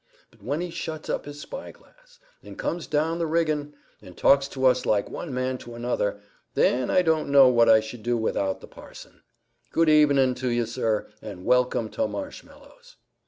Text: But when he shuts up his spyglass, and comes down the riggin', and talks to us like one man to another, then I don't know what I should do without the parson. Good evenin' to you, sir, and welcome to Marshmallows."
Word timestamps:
But 0.31 0.41
when 0.41 0.61
he 0.61 0.71
shuts 0.71 1.09
up 1.09 1.25
his 1.25 1.39
spyglass, 1.39 2.17
and 2.41 2.57
comes 2.57 2.87
down 2.87 3.19
the 3.19 3.27
riggin', 3.27 3.75
and 4.01 4.17
talks 4.17 4.47
to 4.47 4.65
us 4.65 4.83
like 4.83 5.11
one 5.11 5.31
man 5.31 5.59
to 5.59 5.75
another, 5.75 6.19
then 6.55 6.89
I 6.89 7.03
don't 7.03 7.29
know 7.29 7.49
what 7.49 7.69
I 7.69 7.81
should 7.81 8.01
do 8.01 8.17
without 8.17 8.61
the 8.61 8.67
parson. 8.67 9.21
Good 9.71 9.89
evenin' 9.89 10.33
to 10.37 10.47
you, 10.49 10.65
sir, 10.65 11.07
and 11.21 11.45
welcome 11.45 11.87
to 11.89 12.07
Marshmallows." 12.07 12.95